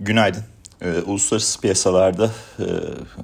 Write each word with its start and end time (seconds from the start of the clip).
Günaydın. 0.00 0.42
Ee, 0.82 0.90
uluslararası 0.90 1.60
piyasalarda 1.60 2.30
e, 2.58 2.64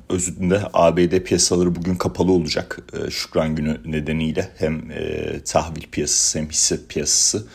özünde 0.08 0.62
ABD 0.72 1.18
piyasaları 1.18 1.74
bugün 1.74 1.94
kapalı 1.94 2.32
olacak. 2.32 2.78
E, 2.92 3.10
Şükran 3.10 3.56
günü 3.56 3.80
nedeniyle 3.84 4.48
hem 4.58 4.90
e, 4.90 5.40
tahvil 5.44 5.82
piyasası 5.82 6.38
hem 6.38 6.48
hisse 6.50 6.86
piyasası 6.88 7.46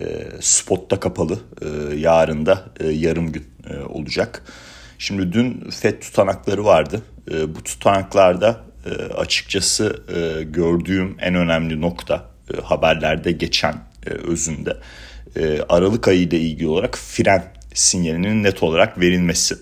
e, 0.00 0.26
spotta 0.40 1.00
kapalı. 1.00 1.38
E, 1.62 1.96
yarın 1.96 2.46
da 2.46 2.64
e, 2.80 2.88
yarım 2.88 3.32
gün 3.32 3.44
e, 3.70 3.76
olacak. 3.78 4.42
Şimdi 4.98 5.32
dün 5.32 5.70
FED 5.70 6.00
tutanakları 6.00 6.64
vardı. 6.64 7.02
E, 7.30 7.54
bu 7.54 7.62
tutanaklarda 7.62 8.60
e, 8.86 8.90
açıkçası 9.14 10.02
e, 10.14 10.42
gördüğüm 10.42 11.16
en 11.20 11.34
önemli 11.34 11.80
nokta 11.80 12.30
e, 12.54 12.60
haberlerde 12.60 13.32
geçen 13.32 13.74
e, 14.06 14.10
özünde 14.10 14.76
e, 15.36 15.60
Aralık 15.68 16.08
ayı 16.08 16.20
ile 16.20 16.40
ilgili 16.40 16.68
olarak 16.68 16.98
fren 16.98 17.59
sinyalinin 17.74 18.42
net 18.42 18.62
olarak 18.62 19.00
verilmesi. 19.00 19.56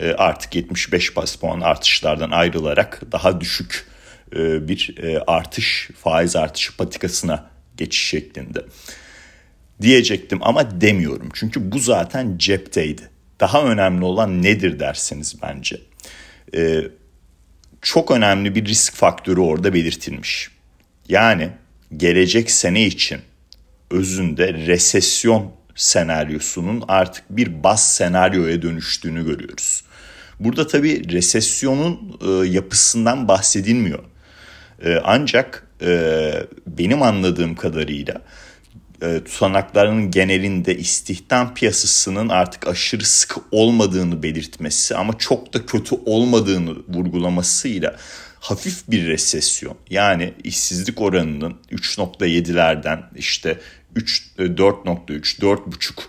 E, 0.00 0.12
artık 0.12 0.54
75 0.54 1.16
bas 1.16 1.36
puan 1.36 1.60
artışlardan 1.60 2.30
ayrılarak 2.30 3.02
daha 3.12 3.40
düşük 3.40 3.86
e, 4.36 4.68
bir 4.68 4.94
e, 5.02 5.18
artış, 5.26 5.90
faiz 5.96 6.36
artışı 6.36 6.76
patikasına 6.76 7.50
geçiş 7.76 8.08
şeklinde. 8.08 8.64
Diyecektim 9.82 10.38
ama 10.42 10.80
demiyorum. 10.80 11.28
Çünkü 11.34 11.72
bu 11.72 11.78
zaten 11.78 12.38
cepteydi. 12.38 13.02
Daha 13.40 13.64
önemli 13.64 14.04
olan 14.04 14.42
nedir 14.42 14.78
derseniz 14.80 15.42
bence. 15.42 15.80
çok 17.82 18.10
önemli 18.10 18.54
bir 18.54 18.64
risk 18.64 18.94
faktörü 18.94 19.40
orada 19.40 19.74
belirtilmiş. 19.74 20.50
Yani 21.08 21.50
gelecek 21.96 22.50
sene 22.50 22.86
için 22.86 23.20
özünde 23.90 24.54
resesyon 24.54 25.52
senaryosunun 25.74 26.84
artık 26.88 27.24
bir 27.30 27.64
bas 27.64 27.96
senaryoya 27.96 28.62
dönüştüğünü 28.62 29.24
görüyoruz. 29.24 29.84
Burada 30.40 30.66
tabii 30.66 31.12
resesyonun 31.12 32.18
e, 32.26 32.48
yapısından 32.48 33.28
bahsedilmiyor. 33.28 34.04
E, 34.84 34.96
ancak 35.04 35.66
e, 35.82 36.32
benim 36.66 37.02
anladığım 37.02 37.54
kadarıyla 37.54 38.20
e, 39.02 39.24
tutanakların 39.24 40.10
genelinde 40.10 40.76
istihdam 40.76 41.54
piyasasının 41.54 42.28
artık 42.28 42.68
aşırı 42.68 43.04
sıkı 43.04 43.40
olmadığını 43.50 44.22
belirtmesi 44.22 44.96
ama 44.96 45.18
çok 45.18 45.54
da 45.54 45.66
kötü 45.66 45.96
olmadığını 46.06 46.74
vurgulamasıyla 46.88 47.96
hafif 48.40 48.90
bir 48.90 49.06
resesyon 49.06 49.76
yani 49.90 50.34
işsizlik 50.44 51.00
oranının 51.00 51.56
3.7'lerden 51.72 53.02
işte 53.16 53.60
3 53.96 54.30
4.3 54.38 55.40
4.5 55.40 56.00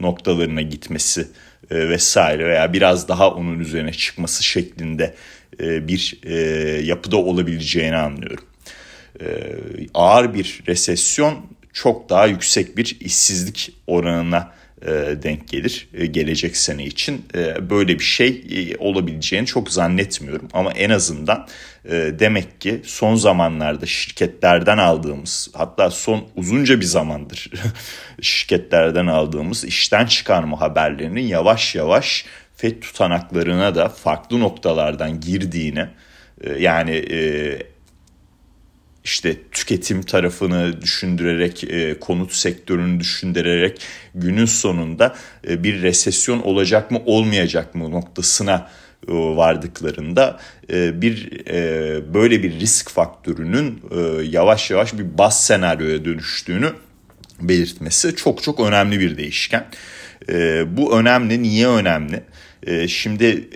noktalarına 0.00 0.62
gitmesi 0.62 1.28
e, 1.70 1.88
vesaire 1.88 2.46
veya 2.48 2.72
biraz 2.72 3.08
daha 3.08 3.30
onun 3.30 3.58
üzerine 3.58 3.92
çıkması 3.92 4.44
şeklinde 4.44 5.14
e, 5.60 5.88
bir 5.88 6.20
e, 6.22 6.34
yapıda 6.82 7.16
olabileceğini 7.16 7.96
anlıyorum. 7.96 8.44
Ağır 9.94 10.34
bir 10.34 10.62
resesyon 10.68 11.46
çok 11.72 12.10
daha 12.10 12.26
yüksek 12.26 12.76
bir 12.76 12.96
işsizlik 13.00 13.72
oranına 13.86 14.52
denk 15.22 15.48
gelir 15.48 15.88
e, 15.94 16.06
gelecek 16.06 16.56
sene 16.56 16.84
için. 16.84 17.26
E, 17.34 17.70
böyle 17.70 17.98
bir 17.98 18.04
şey 18.04 18.44
olabileceğini 18.78 19.46
çok 19.46 19.70
zannetmiyorum 19.70 20.48
ama 20.52 20.72
en 20.72 20.90
azından 20.90 21.48
demek 22.18 22.60
ki 22.60 22.80
son 22.84 23.14
zamanlarda 23.14 23.86
şirketlerden 23.86 24.78
aldığımız 24.78 25.50
hatta 25.54 25.90
son 25.90 26.24
uzunca 26.36 26.80
bir 26.80 26.84
zamandır 26.84 27.50
şirketlerden 28.20 29.06
aldığımız 29.06 29.64
işten 29.64 30.06
çıkarma 30.06 30.60
haberlerinin 30.60 31.26
yavaş 31.26 31.74
yavaş 31.74 32.24
FED 32.56 32.80
tutanaklarına 32.80 33.74
da 33.74 33.88
farklı 33.88 34.40
noktalardan 34.40 35.20
girdiğini 35.20 35.86
yani 36.58 37.04
işte 39.04 39.36
tüketim 39.52 40.02
tarafını 40.02 40.82
düşündürerek, 40.82 41.64
e, 41.64 41.98
konut 42.00 42.32
sektörünü 42.32 43.00
düşündürerek 43.00 43.80
günün 44.14 44.44
sonunda 44.44 45.16
e, 45.48 45.64
bir 45.64 45.82
resesyon 45.82 46.40
olacak 46.40 46.90
mı 46.90 47.02
olmayacak 47.06 47.74
mı 47.74 47.90
noktasına 47.90 48.70
e, 49.08 49.12
vardıklarında 49.12 50.40
bir 50.72 51.30
böyle 52.14 52.42
bir 52.42 52.60
risk 52.60 52.90
faktörünün 52.90 53.82
yavaş 54.30 54.70
yavaş 54.70 54.94
bir 54.94 55.18
bas 55.18 55.46
senaryoya 55.46 56.04
dönüştüğünü 56.04 56.72
belirtmesi 57.40 58.16
çok 58.16 58.42
çok 58.42 58.60
önemli 58.60 59.00
bir 59.00 59.16
değişken. 59.16 59.66
Bu 60.66 60.98
önemli. 60.98 61.42
Niye 61.42 61.68
önemli? 61.68 62.22
Şimdi 62.88 63.48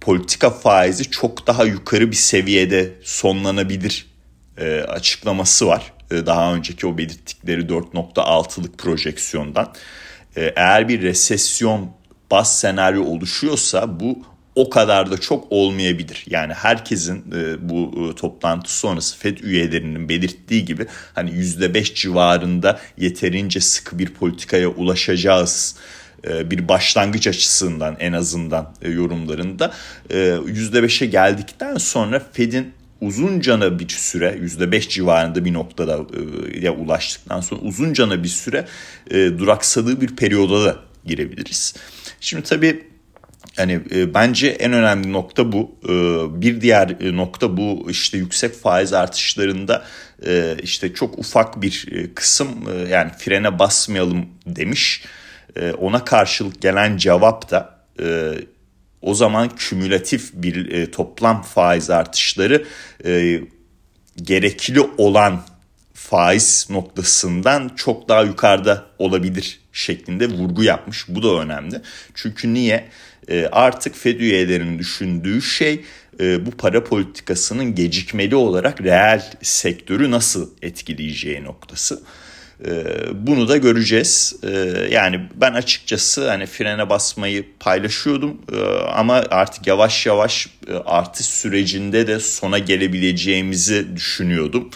politika 0.00 0.50
faizi 0.50 1.10
çok 1.10 1.46
daha 1.46 1.64
yukarı 1.64 2.10
bir 2.10 2.16
seviyede 2.16 2.92
sonlanabilir 3.02 4.06
e, 4.58 4.80
açıklaması 4.80 5.66
var. 5.66 5.92
E, 6.10 6.26
daha 6.26 6.54
önceki 6.54 6.86
o 6.86 6.98
belirttikleri 6.98 7.60
4.6'lık 7.60 8.78
projeksiyondan. 8.78 9.72
E, 10.36 10.52
eğer 10.56 10.88
bir 10.88 11.02
resesyon 11.02 11.90
bas 12.30 12.60
senaryo 12.60 13.04
oluşuyorsa 13.04 14.00
bu 14.00 14.18
o 14.54 14.70
kadar 14.70 15.10
da 15.10 15.18
çok 15.18 15.46
olmayabilir. 15.50 16.24
Yani 16.26 16.52
herkesin 16.52 17.24
e, 17.36 17.68
bu 17.68 18.10
e, 18.10 18.14
toplantı 18.14 18.78
sonrası 18.78 19.18
FED 19.18 19.38
üyelerinin 19.38 20.08
belirttiği 20.08 20.64
gibi 20.64 20.86
hani 21.14 21.30
%5 21.30 21.94
civarında 21.94 22.80
yeterince 22.96 23.60
sıkı 23.60 23.98
bir 23.98 24.08
politikaya 24.08 24.68
ulaşacağız 24.68 25.76
bir 26.24 26.68
başlangıç 26.68 27.26
açısından 27.26 27.96
en 28.00 28.12
azından 28.12 28.74
e, 28.82 28.90
yorumlarında 28.90 29.72
%5'e 30.10 31.06
geldikten 31.06 31.76
sonra 31.76 32.22
Fed'in 32.32 32.72
uzuncana 33.00 33.78
bir 33.78 33.88
süre 33.88 34.38
%5 34.42 34.88
civarında 34.88 35.44
bir 35.44 35.52
noktada 35.52 36.00
ya 36.60 36.74
ulaştıktan 36.74 37.40
sonra 37.40 37.60
uzuncana 37.60 38.22
bir 38.22 38.28
süre 38.28 38.66
duraksadığı 39.10 40.00
bir 40.00 40.16
periyoda 40.16 40.64
da 40.64 40.76
girebiliriz. 41.04 41.74
Şimdi 42.20 42.42
tabii 42.42 42.90
yani 43.58 43.80
e, 43.94 44.14
bence 44.14 44.48
en 44.48 44.72
önemli 44.72 45.12
nokta 45.12 45.52
bu. 45.52 45.76
E, 45.84 45.92
bir 46.42 46.60
diğer 46.60 47.16
nokta 47.16 47.56
bu 47.56 47.86
işte 47.90 48.18
yüksek 48.18 48.54
faiz 48.54 48.92
artışlarında 48.92 49.84
e, 50.26 50.56
işte 50.62 50.94
çok 50.94 51.18
ufak 51.18 51.62
bir 51.62 51.86
kısım 52.14 52.48
e, 52.72 52.88
yani 52.88 53.10
frene 53.18 53.58
basmayalım 53.58 54.26
demiş. 54.46 55.04
E, 55.04 55.20
ona 55.78 56.04
karşılık 56.04 56.62
gelen 56.62 56.96
cevap 56.96 57.50
da 57.50 57.80
e, 58.02 58.34
o 59.02 59.14
zaman 59.14 59.48
kümülatif 59.48 60.30
bir 60.34 60.72
e, 60.72 60.90
toplam 60.90 61.42
faiz 61.42 61.90
artışları 61.90 62.64
e, 63.04 63.40
gerekli 64.16 64.80
olan 64.80 65.42
faiz 65.94 66.66
noktasından 66.70 67.70
çok 67.76 68.08
daha 68.08 68.22
yukarıda 68.22 68.86
olabilir 68.98 69.60
şeklinde 69.72 70.26
vurgu 70.26 70.62
yapmış. 70.62 71.04
Bu 71.08 71.22
da 71.22 71.40
önemli. 71.40 71.80
Çünkü 72.14 72.54
niye? 72.54 72.88
Artık 73.52 73.96
Fed 73.96 74.20
üyelerinin 74.20 74.78
düşündüğü 74.78 75.42
şey 75.42 75.84
bu 76.20 76.50
para 76.50 76.84
politikasının 76.84 77.74
gecikmeli 77.74 78.36
olarak 78.36 78.80
reel 78.80 79.32
sektörü 79.42 80.10
nasıl 80.10 80.50
etkileyeceği 80.62 81.44
noktası. 81.44 82.02
Ee, 82.66 82.84
bunu 83.14 83.48
da 83.48 83.56
göreceğiz. 83.56 84.36
Ee, 84.42 84.48
yani 84.90 85.20
ben 85.34 85.52
açıkçası 85.52 86.28
hani 86.28 86.46
frene 86.46 86.90
basmayı 86.90 87.46
paylaşıyordum 87.60 88.40
ee, 88.52 88.64
ama 88.94 89.24
artık 89.30 89.66
yavaş 89.66 90.06
yavaş 90.06 90.46
e, 90.68 90.72
artış 90.74 91.26
sürecinde 91.26 92.06
de 92.06 92.20
sona 92.20 92.58
gelebileceğimizi 92.58 93.96
düşünüyordum. 93.96 94.70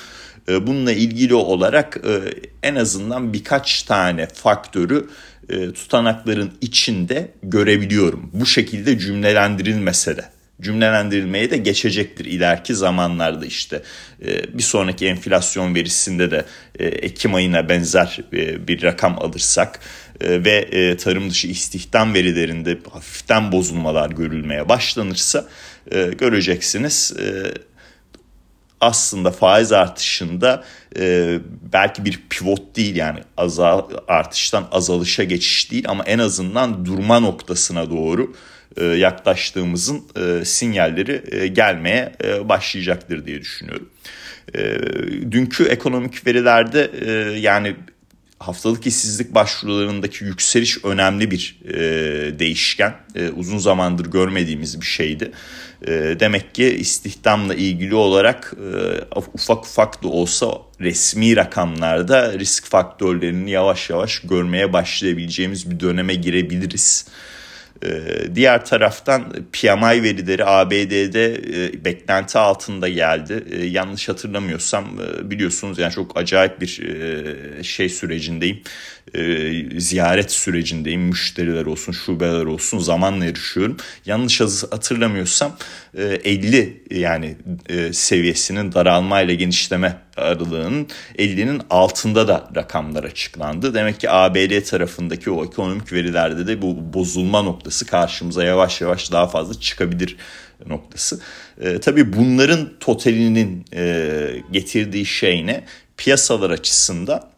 Bununla 0.48 0.92
ilgili 0.92 1.34
olarak 1.34 1.96
e, 1.96 2.20
en 2.62 2.74
azından 2.74 3.32
birkaç 3.32 3.82
tane 3.82 4.26
faktörü 4.26 5.08
e, 5.48 5.72
tutanakların 5.72 6.52
içinde 6.60 7.30
görebiliyorum. 7.42 8.30
Bu 8.32 8.46
şekilde 8.46 8.98
cümlelendirilmese 8.98 10.16
de 10.16 10.33
cümlelendirilmeye 10.60 11.50
de 11.50 11.56
geçecektir 11.56 12.24
ileriki 12.24 12.74
zamanlarda 12.74 13.46
işte. 13.46 13.82
E, 14.26 14.58
bir 14.58 14.62
sonraki 14.62 15.06
enflasyon 15.06 15.74
verisinde 15.74 16.30
de 16.30 16.44
e, 16.78 16.84
Ekim 16.86 17.34
ayına 17.34 17.68
benzer 17.68 18.20
e, 18.32 18.68
bir 18.68 18.82
rakam 18.82 19.18
alırsak 19.18 19.80
ve 20.20 20.96
tarım 20.96 21.30
dışı 21.30 21.48
istihdam 21.48 22.14
verilerinde 22.14 22.78
hafiften 22.90 23.52
bozulmalar 23.52 24.10
görülmeye 24.10 24.68
başlanırsa 24.68 25.46
göreceksiniz 26.18 27.14
aslında 28.80 29.30
faiz 29.30 29.72
artışında 29.72 30.64
belki 31.72 32.04
bir 32.04 32.22
pivot 32.30 32.76
değil 32.76 32.96
yani 32.96 33.20
azal, 33.36 33.82
artıştan 34.08 34.68
azalışa 34.72 35.24
geçiş 35.24 35.70
değil 35.70 35.84
ama 35.88 36.04
en 36.04 36.18
azından 36.18 36.86
durma 36.86 37.20
noktasına 37.20 37.90
doğru 37.90 38.22
e, 38.24 38.63
yaklaştığımızın 38.82 40.02
e, 40.16 40.44
sinyalleri 40.44 41.22
e, 41.30 41.46
gelmeye 41.46 42.12
başlayacaktır 42.44 43.26
diye 43.26 43.40
düşünüyorum. 43.40 43.88
Dünkü 45.30 45.64
ekonomik 45.64 46.26
verilerde 46.26 46.90
yani 47.38 47.76
haftalık 48.38 48.86
işsizlik 48.86 49.34
başvurularındaki 49.34 50.24
yükseliş 50.24 50.84
önemli 50.84 51.30
bir 51.30 51.58
e, 51.68 51.78
değişken. 52.38 52.94
E, 53.14 53.28
uzun 53.28 53.58
zamandır 53.58 54.06
görmediğimiz 54.10 54.80
bir 54.80 54.86
şeydi. 54.86 55.32
E, 55.86 55.92
demek 56.20 56.54
ki 56.54 56.64
istihdamla 56.64 57.54
ilgili 57.54 57.94
olarak 57.94 58.54
e, 59.14 59.16
ufak 59.34 59.64
ufak 59.64 60.02
da 60.02 60.08
olsa 60.08 60.46
resmi 60.80 61.36
rakamlarda 61.36 62.38
risk 62.38 62.66
faktörlerini 62.66 63.50
yavaş 63.50 63.90
yavaş 63.90 64.20
görmeye 64.20 64.72
başlayabileceğimiz 64.72 65.70
bir 65.70 65.80
döneme 65.80 66.14
girebiliriz. 66.14 67.06
Diğer 68.34 68.64
taraftan 68.64 69.32
PMI 69.52 70.02
verileri 70.02 70.44
ABD'de 70.44 71.34
e, 71.34 71.84
beklenti 71.84 72.38
altında 72.38 72.88
geldi. 72.88 73.44
E, 73.50 73.66
yanlış 73.66 74.08
hatırlamıyorsam 74.08 74.84
e, 74.84 75.30
biliyorsunuz 75.30 75.78
yani 75.78 75.92
çok 75.92 76.16
acayip 76.16 76.60
bir 76.60 76.66
şey 77.62 77.88
sürecindeyim. 77.88 78.60
Ziyaret 79.78 80.32
sürecindeyim. 80.32 81.00
Müşteriler 81.00 81.66
olsun, 81.66 81.92
şubeler 81.92 82.44
olsun 82.44 82.78
zamanla 82.78 83.24
yarışıyorum. 83.24 83.76
Yanlış 84.06 84.40
hatırlamıyorsam 84.40 85.56
50 85.94 86.82
yani 86.90 87.36
seviyesinin 87.92 88.72
daralmayla 88.72 89.34
genişleme 89.34 89.96
aralığının 90.16 90.88
50'nin 91.18 91.62
altında 91.70 92.28
da 92.28 92.50
rakamlar 92.56 93.04
açıklandı. 93.04 93.74
Demek 93.74 94.00
ki 94.00 94.10
ABD 94.10 94.60
tarafındaki 94.60 95.30
o 95.30 95.44
ekonomik 95.44 95.92
verilerde 95.92 96.46
de 96.46 96.62
bu 96.62 96.92
bozulma 96.94 97.42
noktası 97.42 97.86
karşımıza 97.86 98.44
yavaş 98.44 98.80
yavaş 98.80 99.12
daha 99.12 99.26
fazla 99.26 99.60
çıkabilir 99.60 100.16
noktası. 100.66 101.20
E, 101.60 101.80
tabii 101.80 102.12
bunların 102.12 102.70
totalinin 102.80 103.64
e, 103.74 104.42
getirdiği 104.50 105.06
şey 105.06 105.46
ne? 105.46 105.64
Piyasalar 105.96 106.50
açısından 106.50 107.30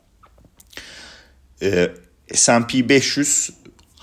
e, 1.63 1.89
S&P 2.35 2.89
500 2.89 3.51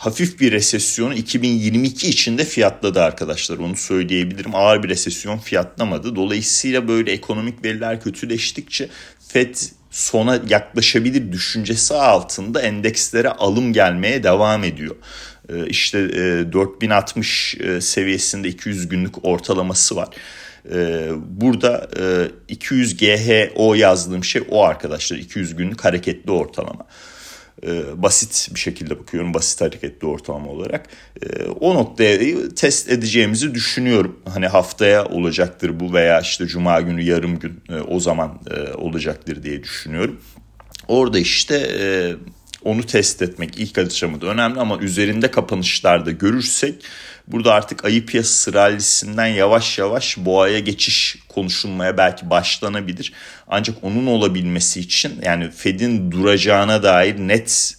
hafif 0.06 0.40
bir 0.40 0.52
resesyonu 0.52 1.14
2022 1.14 2.10
içinde 2.10 2.46
fiyatladı 2.46 3.02
arkadaşlar. 3.02 3.58
Onu 3.58 3.76
söyleyebilirim. 3.76 4.56
Ağır 4.56 4.84
bir 4.84 4.90
resesyon 4.90 5.38
fiyatlamadı. 5.38 6.16
Dolayısıyla 6.16 6.88
böyle 6.88 7.12
ekonomik 7.12 7.66
veriler 7.66 8.02
kötüleştikçe 8.02 8.90
Fed 9.28 9.56
sona 9.92 10.40
yaklaşabilir 10.50 11.32
düşüncesi 11.32 11.94
altında 11.94 12.62
endekslere 12.62 13.30
alım 13.30 13.74
gelmeye 13.74 14.24
devam 14.24 14.64
ediyor. 14.64 14.96
Ee, 15.50 15.68
işte 15.68 16.10
4060 16.54 17.56
e, 17.56 17.72
e, 17.72 17.82
seviyesinde 17.82 18.48
200 18.48 18.90
günlük 18.90 19.26
ortalaması 19.26 19.96
var. 19.96 20.10
Ee, 20.74 21.10
burada 21.28 21.90
200 22.48 23.04
e, 23.04 23.16
GHO 23.16 23.74
yazdığım 23.74 24.24
şey 24.24 24.44
o 24.50 24.64
arkadaşlar 24.64 25.18
200 25.18 25.56
günlük 25.56 25.86
hareketli 25.86 26.32
ortalama 26.32 26.86
basit 27.96 28.50
bir 28.56 28.60
şekilde 28.60 29.00
bakıyorum 29.00 29.34
basit 29.34 29.62
hareketli 29.62 30.08
ortalama 30.08 30.52
olarak. 30.52 30.88
E, 31.22 31.44
o 31.44 31.76
noktaya 31.76 32.20
test 32.56 32.90
edeceğimizi 32.90 33.56
düşünüyorum. 33.56 34.20
Hani 34.34 34.48
haftaya 34.48 35.06
olacaktır 35.06 35.80
bu 35.80 35.94
veya 35.94 36.22
işte 36.22 36.48
cuma 36.48 36.82
günü 36.82 37.02
yarım 37.02 37.40
gün 37.40 37.64
e, 37.70 37.76
o 37.76 38.00
zaman 38.00 38.40
e, 38.52 38.74
olacaktır 38.74 39.44
diye 39.44 39.64
düşünüyorum. 39.64 40.20
Orada 40.88 41.20
işte 41.20 41.68
e, 41.80 42.16
onu 42.64 42.84
test 42.84 43.22
etmek 43.22 43.58
ilk 43.58 43.78
aşamada 43.78 44.26
önemli 44.26 44.60
ama 44.60 44.78
üzerinde 44.78 45.32
kapanışlarda 45.32 46.12
görürsek 46.12 46.76
Burada 47.28 47.54
artık 47.54 47.86
ayı 47.86 48.06
piyasası 48.06 48.54
rallisinden 48.54 49.28
yavaş 49.28 49.78
yavaş 49.78 50.18
boğaya 50.18 50.60
geçiş 50.60 51.18
konuşulmaya 51.30 51.98
belki 51.98 52.30
başlanabilir. 52.30 53.14
Ancak 53.48 53.76
onun 53.82 54.08
olabilmesi 54.08 54.80
için 54.80 55.22
yani 55.22 55.52
Fed'in 55.52 56.12
duracağına 56.12 56.84
dair 56.84 57.18
net 57.18 57.76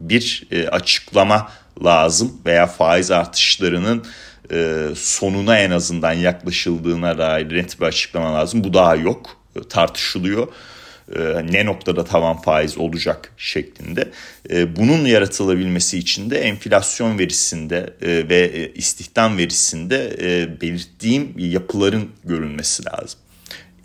bir 0.00 0.46
e, 0.50 0.68
açıklama 0.68 1.52
lazım 1.84 2.40
veya 2.46 2.66
faiz 2.66 3.10
artışlarının 3.10 4.04
e, 4.52 4.86
sonuna 4.96 5.58
en 5.58 5.70
azından 5.70 6.12
yaklaşıldığına 6.12 7.18
dair 7.18 7.54
net 7.56 7.80
bir 7.80 7.86
açıklama 7.86 8.34
lazım. 8.34 8.64
Bu 8.64 8.74
daha 8.74 8.96
yok 8.96 9.36
tartışılıyor. 9.68 10.48
E, 11.14 11.18
ne 11.52 11.66
noktada 11.66 12.04
tavan 12.04 12.36
faiz 12.36 12.78
olacak 12.78 13.32
şeklinde. 13.36 14.08
E, 14.50 14.76
bunun 14.76 15.04
yaratılabilmesi 15.04 15.98
için 15.98 16.30
de 16.30 16.38
enflasyon 16.38 17.18
verisinde 17.18 17.94
e, 18.02 18.28
ve 18.28 18.72
istihdam 18.74 19.38
verisinde 19.38 20.16
belirttiğim 20.60 21.34
yapıların 21.38 22.10
görülmesi 22.24 22.82
lazım 22.86 23.20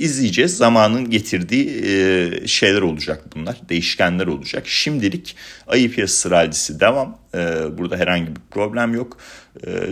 izleyeceğiz. 0.02 0.58
Zamanın 0.58 1.10
getirdiği 1.10 2.48
şeyler 2.48 2.82
olacak 2.82 3.24
bunlar. 3.36 3.58
Değişkenler 3.70 4.28
olacak. 4.28 4.68
Şimdilik 4.68 5.36
ayı 5.68 5.92
piyasası 5.92 6.32
rallisi 6.32 6.80
devam. 6.80 7.18
burada 7.78 7.98
herhangi 7.98 8.28
bir 8.28 8.42
problem 8.52 8.94
yok. 8.94 9.18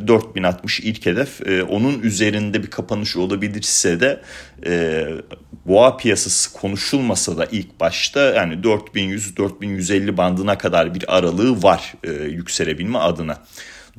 4060 0.08 0.80
ilk 0.80 1.06
hedef. 1.06 1.42
onun 1.70 2.00
üzerinde 2.00 2.64
bir 2.64 2.70
kapanış 2.70 3.16
olabilirse 3.16 4.00
de 4.00 4.22
boğa 5.66 5.98
piyasası 5.98 6.54
konuşulmasa 6.54 7.38
da 7.38 7.46
ilk 7.46 7.80
başta 7.80 8.20
yani 8.20 8.54
4100-4150 8.54 10.18
bandına 10.18 10.58
kadar 10.58 10.96
bir 10.96 11.18
aralığı 11.18 11.64
var 11.64 11.94
e, 12.04 12.12
yükselebilme 12.12 12.98
adına. 12.98 13.38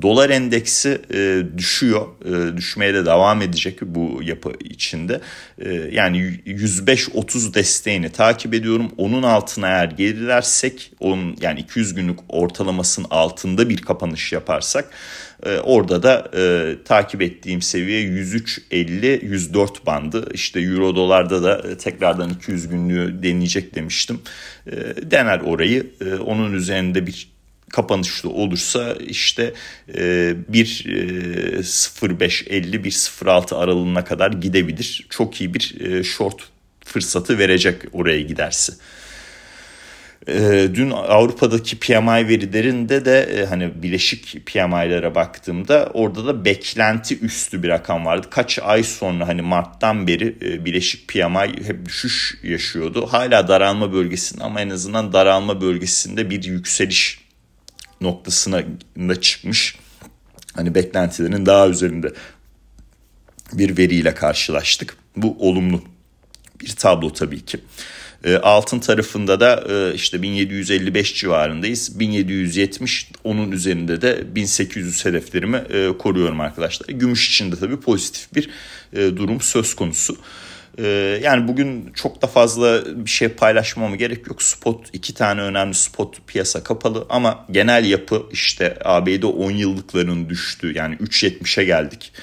Dolar 0.01 0.29
endeksi 0.29 1.01
e, 1.13 1.43
düşüyor. 1.57 2.07
E, 2.25 2.57
düşmeye 2.57 2.93
de 2.93 3.05
devam 3.05 3.41
edecek 3.41 3.81
bu 3.81 4.21
yapı 4.23 4.53
içinde. 4.59 5.21
E, 5.59 5.73
yani 5.73 6.17
105-30 6.45 7.53
desteğini 7.53 8.09
takip 8.09 8.53
ediyorum. 8.53 8.91
Onun 8.97 9.23
altına 9.23 9.67
eğer 9.67 9.85
gerilersek 9.85 10.91
onun 10.99 11.37
yani 11.41 11.59
200 11.59 11.93
günlük 11.93 12.19
ortalamasının 12.29 13.07
altında 13.09 13.69
bir 13.69 13.77
kapanış 13.77 14.33
yaparsak 14.33 14.89
e, 15.45 15.57
orada 15.57 16.03
da 16.03 16.31
e, 16.37 16.75
takip 16.85 17.21
ettiğim 17.21 17.61
seviye 17.61 18.03
103.50-104 18.03 19.85
bandı. 19.85 20.29
İşte 20.33 20.59
euro 20.59 20.95
dolarda 20.95 21.43
da 21.43 21.69
e, 21.69 21.77
tekrardan 21.77 22.29
200 22.29 22.67
günlüğü 22.67 23.23
deneyecek 23.23 23.75
demiştim. 23.75 24.21
E, 24.67 24.71
dener 25.11 25.39
orayı. 25.39 25.87
E, 26.01 26.15
onun 26.15 26.53
üzerinde 26.53 27.07
bir 27.07 27.31
kapanışlı 27.71 28.29
olursa 28.29 28.93
işte 28.93 29.53
e, 29.97 30.33
bir 30.47 30.85
e, 30.87 31.59
0.5-50 31.59 32.83
bir 32.83 32.91
0.6 32.91 33.55
aralığına 33.55 34.03
kadar 34.03 34.31
gidebilir. 34.31 35.05
Çok 35.09 35.41
iyi 35.41 35.53
bir 35.53 35.81
e, 35.81 36.03
short 36.03 36.41
fırsatı 36.85 37.37
verecek 37.37 37.81
oraya 37.93 38.21
giderse. 38.21 38.73
E, 40.27 40.67
dün 40.75 40.89
Avrupa'daki 40.91 41.79
PMI 41.79 42.27
verilerinde 42.27 43.05
de 43.05 43.21
e, 43.21 43.45
hani 43.45 43.83
bileşik 43.83 44.45
PMI'lere 44.45 45.15
baktığımda 45.15 45.91
orada 45.93 46.25
da 46.25 46.45
beklenti 46.45 47.19
üstü 47.19 47.63
bir 47.63 47.69
rakam 47.69 48.05
vardı. 48.05 48.27
Kaç 48.29 48.59
ay 48.59 48.83
sonra 48.83 49.27
hani 49.27 49.41
Mart'tan 49.41 50.07
beri 50.07 50.35
e, 50.41 50.65
bileşik 50.65 51.07
PMI 51.07 51.67
hep 51.67 51.85
düşüş 51.85 52.37
yaşıyordu. 52.43 53.07
Hala 53.07 53.47
daralma 53.47 53.93
bölgesinde 53.93 54.43
ama 54.43 54.61
en 54.61 54.69
azından 54.69 55.13
daralma 55.13 55.61
bölgesinde 55.61 56.29
bir 56.29 56.43
yükseliş 56.43 57.20
noktasına 58.01 58.63
da 58.97 59.21
çıkmış. 59.21 59.75
Hani 60.53 60.75
beklentilerin 60.75 61.45
daha 61.45 61.67
üzerinde 61.67 62.13
bir 63.53 63.77
veriyle 63.77 64.13
karşılaştık. 64.13 64.97
Bu 65.15 65.35
olumlu 65.39 65.83
bir 66.61 66.69
tablo 66.69 67.13
tabii 67.13 67.45
ki. 67.45 67.59
E, 68.23 68.35
altın 68.35 68.79
tarafında 68.79 69.39
da 69.39 69.63
e, 69.69 69.95
işte 69.95 70.21
1755 70.21 71.15
civarındayız. 71.15 71.99
1770 71.99 73.11
onun 73.23 73.51
üzerinde 73.51 74.01
de 74.01 74.35
1800 74.35 75.05
hedeflerimi 75.05 75.57
e, 75.57 75.97
koruyorum 75.97 76.41
arkadaşlar. 76.41 76.87
Gümüş 76.87 77.29
için 77.29 77.51
de 77.51 77.55
tabii 77.55 77.79
pozitif 77.79 78.35
bir 78.35 78.49
e, 78.93 79.17
durum 79.17 79.41
söz 79.41 79.75
konusu. 79.75 80.17
Ee, 80.77 81.19
yani 81.23 81.47
bugün 81.47 81.91
çok 81.93 82.21
da 82.21 82.27
fazla 82.27 82.83
bir 83.05 83.09
şey 83.09 83.27
paylaşmama 83.27 83.95
gerek 83.95 84.27
yok. 84.27 84.43
Spot 84.43 84.89
iki 84.93 85.13
tane 85.13 85.41
önemli 85.41 85.73
spot 85.73 86.27
piyasa 86.27 86.63
kapalı 86.63 87.05
ama 87.09 87.45
genel 87.51 87.85
yapı 87.85 88.23
işte 88.31 88.77
ABD 88.85 89.23
10 89.23 89.51
yıllıkların 89.51 90.29
düştü 90.29 90.73
yani 90.75 90.95
3.70'e 90.95 91.63
geldik 91.63 92.13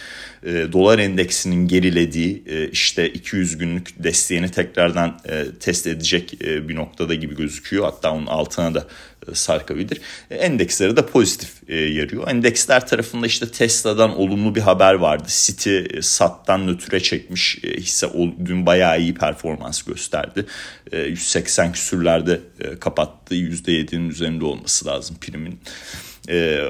e, 0.42 0.72
dolar 0.72 0.98
endeksinin 0.98 1.68
gerilediği 1.68 2.42
e, 2.46 2.68
işte 2.68 3.10
200 3.10 3.58
günlük 3.58 4.04
desteğini 4.04 4.50
tekrardan 4.50 5.20
e, 5.28 5.44
test 5.60 5.86
edecek 5.86 6.42
e, 6.44 6.68
bir 6.68 6.76
noktada 6.76 7.14
gibi 7.14 7.36
gözüküyor. 7.36 7.84
Hatta 7.84 8.12
onun 8.12 8.26
altına 8.26 8.74
da 8.74 8.86
sarkabilir. 9.34 10.00
Endekslere 10.30 10.96
de 10.96 11.06
pozitif 11.06 11.50
e, 11.68 11.76
yarıyor. 11.76 12.28
Endeksler 12.28 12.86
tarafında 12.86 13.26
işte 13.26 13.50
Tesla'dan 13.50 14.18
olumlu 14.18 14.54
bir 14.54 14.60
haber 14.60 14.94
vardı. 14.94 15.24
City 15.28 15.78
e, 15.78 16.02
sattan 16.02 16.66
nötre 16.66 17.00
çekmiş 17.00 17.58
e, 17.64 17.76
hisse 17.76 18.08
dün 18.44 18.66
bayağı 18.66 19.00
iyi 19.00 19.14
performans 19.14 19.82
gösterdi. 19.82 20.46
E, 20.92 20.98
180 20.98 21.72
küsürlerde 21.72 22.40
kapattı. 22.80 23.34
%7'nin 23.34 24.08
üzerinde 24.08 24.44
olması 24.44 24.86
lazım 24.86 25.16
primin. 25.20 25.60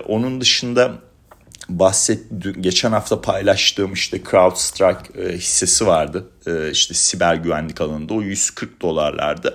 Onun 0.07 0.41
dışında 0.41 0.99
bahset 1.69 2.21
geçen 2.61 2.93
hafta 2.93 3.21
paylaştığım 3.21 3.93
işte 3.93 4.21
CrowdStrike 4.31 5.33
hissesi 5.37 5.87
vardı. 5.87 6.27
İşte 6.73 6.95
siber 6.95 7.35
güvenlik 7.35 7.81
alanında 7.81 8.15
o 8.15 8.23
140 8.23 8.83
dolarlarda. 8.83 9.55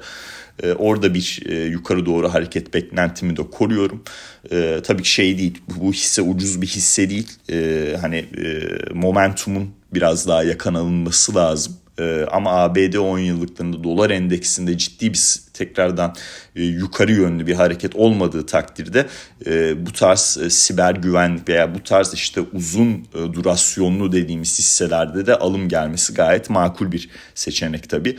E, 0.64 0.74
orada 0.74 1.14
bir 1.14 1.44
e, 1.46 1.56
yukarı 1.66 2.06
doğru 2.06 2.34
hareket 2.34 2.74
beklentimi 2.74 3.38
de 3.38 3.50
koruyorum. 3.50 4.04
E, 4.52 4.80
tabii 4.84 5.04
ki 5.04 5.10
şey 5.10 5.38
değil 5.38 5.62
bu 5.80 5.94
hisse 5.94 6.22
ucuz 6.22 6.62
bir 6.62 6.68
hisse 6.68 7.10
değil. 7.10 7.32
E, 7.52 7.98
hani 8.02 8.16
e, 8.18 8.70
momentumun 8.94 9.70
biraz 9.94 10.28
daha 10.28 10.44
yakan 10.44 10.74
alınması 10.74 11.36
lazım. 11.36 11.74
Ee, 12.00 12.26
ama 12.32 12.52
ABD 12.52 12.94
10 12.94 13.20
yıllıklarında 13.20 13.84
dolar 13.84 14.10
endeksinde 14.10 14.78
ciddi 14.78 15.14
bir 15.14 15.40
tekrardan 15.54 16.16
e, 16.56 16.64
yukarı 16.64 17.12
yönlü 17.12 17.48
bir 17.48 17.54
hareket 17.54 17.96
olmadığı 17.96 18.46
takdirde 18.46 19.06
e, 19.46 19.86
bu 19.86 19.92
tarz 19.92 20.38
e, 20.44 20.50
siber 20.50 20.96
güven 20.96 21.40
veya 21.48 21.76
bu 21.76 21.84
tarz 21.84 22.14
işte 22.14 22.42
uzun 22.54 23.08
durasyonlu 23.14 24.12
dediğimiz 24.12 24.60
hisselerde 24.60 25.26
de 25.26 25.36
alım 25.36 25.70
gelmesi 25.70 26.14
gayet 26.14 26.50
makul 26.50 26.92
bir 26.92 27.10
seçenek 27.36 27.90
tabii. 27.90 28.18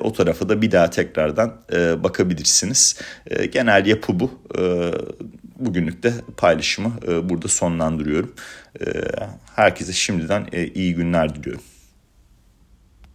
O 0.00 0.12
tarafa 0.12 0.48
da 0.48 0.62
bir 0.62 0.72
daha 0.72 0.90
tekrardan 0.90 1.56
bakabilirsiniz. 2.04 3.00
Genel 3.52 3.86
yapı 3.86 4.20
bu. 4.20 4.30
Bugünlük 5.58 6.02
de 6.02 6.12
paylaşımı 6.36 6.92
burada 7.22 7.48
sonlandırıyorum. 7.48 8.34
Herkese 9.56 9.92
şimdiden 9.92 10.46
iyi 10.74 10.94
günler 10.94 11.34
diliyorum. 11.34 11.62